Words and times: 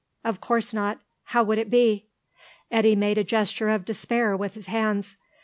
Of 0.25 0.41
course 0.41 0.73
not; 0.73 0.99
how 1.25 1.43
would 1.43 1.59
it 1.59 1.69
be?" 1.69 2.07
Eddy 2.71 2.95
made 2.95 3.19
a 3.19 3.23
gesture 3.23 3.69
of 3.69 3.85
despair 3.85 4.35
with 4.35 4.55
his 4.55 4.65
hands. 4.65 5.15